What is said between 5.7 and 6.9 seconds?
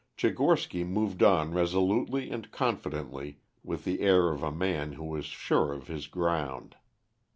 of his ground.